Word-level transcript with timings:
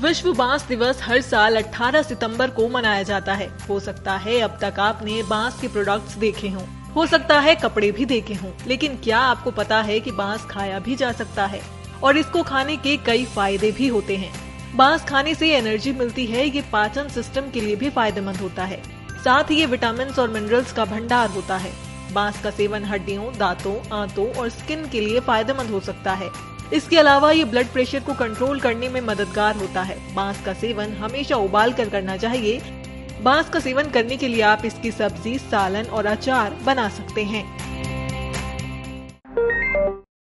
विश्व 0.00 0.32
बाँस 0.32 0.62
दिवस 0.66 1.02
हर 1.02 1.20
साल 1.20 1.56
18 1.56 2.02
सितंबर 2.02 2.50
को 2.50 2.68
मनाया 2.68 3.02
जाता 3.02 3.34
है। 3.34 3.50
हो 3.68 3.80
सकता 3.80 4.12
है 4.16 4.40
अब 4.40 4.58
तक 4.60 4.80
आपने 4.80 5.22
बाँस 5.22 5.60
के 5.60 5.68
प्रोडक्ट्स 5.68 6.14
देखे 6.14 6.48
हों। 6.48 6.64
हो 6.92 7.06
सकता 7.06 7.40
है 7.40 7.54
कपड़े 7.54 7.92
भी 7.92 8.04
देखे 8.04 8.34
हों। 8.34 8.50
लेकिन 8.66 8.96
क्या 8.96 9.18
आपको 9.18 9.50
पता 9.50 9.80
है 9.82 10.00
कि 10.00 10.10
बाँस 10.10 10.44
खाया 10.44 10.78
भी 10.78 10.96
जा 10.96 11.12
सकता 11.12 11.46
है? 11.46 11.60
और 12.02 12.16
इसको 12.16 12.42
खाने 12.42 12.76
के 12.76 12.96
कई 12.96 13.24
फ़ायदे 13.24 13.72
भी 13.72 13.88
होते 13.88 14.16
हैं। 14.16 14.32
बाँस 14.76 15.04
खाने 15.04 15.34
से 15.34 15.50
एनर्जी 15.50 15.92
मिलती 15.92 16.26
है, 16.26 16.46
ये 16.48 16.62
पाचन 16.72 17.08
सिस्टम 17.08 17.50
के 17.50 17.60
लिए 17.60 17.76
भी 17.76 17.90
फ़ायदेमंद 17.90 18.36
होता 18.36 18.64
है। 18.64 18.82
साथ 19.24 19.50
ही 19.50 19.56
ये 19.56 19.66
विटामिन 19.66 20.08
और 20.08 20.28
मिनरल्स 20.28 20.72
का 20.72 20.84
भंडार 20.84 21.28
होता 21.28 21.56
है। 21.56 21.72
बाँस 22.12 22.42
का 22.42 22.50
सेवन 22.50 22.84
हड्डियों, 22.84 23.38
दांतों, 23.38 23.98
आंतों 23.98 24.32
और 24.32 24.48
स्किन 24.48 24.88
के 24.88 25.00
लिए 25.00 25.20
फ़ायदेमंद 25.20 25.70
हो 25.70 25.80
सकता 25.80 26.12
है। 26.12 26.30
इसके 26.72 26.98
अलावा 26.98 27.30
ये 27.30 27.44
ब्लड 27.44 27.66
प्रेशर 27.66 28.00
को 28.00 28.14
कंट्रोल 28.14 28.60
करने 28.60 28.88
में 28.88 29.00
मददगार 29.00 29.56
होता 29.56 29.82
है। 29.82 30.14
बाँस 30.14 30.42
का 30.44 30.52
सेवन 30.52 30.92
हमेशा 30.92 31.36
उबाल 31.36 31.72
कर 31.72 31.88
करना 31.88 32.16
चाहिए। 32.16 32.60
बाँस 33.22 33.48
का 33.50 33.60
सेवन 33.60 33.90
करने 33.90 34.16
के 34.16 34.28
लिए 34.28 34.42
आप 34.42 34.64
इसकी 34.64 34.90
सब्ज़ी, 34.90 35.38
सालन 35.38 35.84
और 35.84 36.06
अचार 36.06 36.56
बना 36.64 36.88
सकते 36.88 37.24
हैं। 37.24 37.59